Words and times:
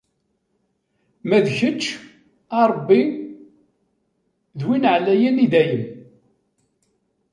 Ma 1.27 1.37
d 1.45 1.47
kečč, 1.57 1.83
a 2.59 2.61
Rebbi, 2.71 3.01
D 4.57 4.59
win 4.65 4.87
εlayen, 4.95 5.43
i 5.45 5.47
dayem! 5.51 5.85